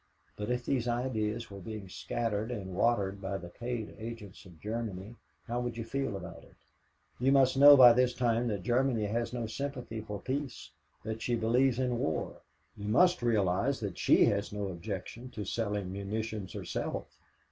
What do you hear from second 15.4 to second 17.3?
selling munitions herself.